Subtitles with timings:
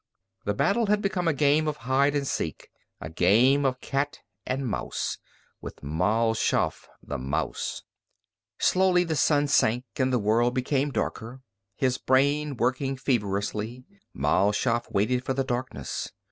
[0.45, 2.69] The battle had become a game of hide and seek,
[2.99, 5.19] a game of cat and mouse,
[5.61, 7.83] with Mal Shaff the mouse.
[8.57, 11.41] Slowly the sun sank and the world became darker.
[11.75, 16.11] His brain working feverishly, Mal Shaff waited for the darkness.